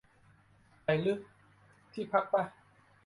[0.83, 1.13] ไรรึ
[1.93, 2.43] ที่พักป่ะ?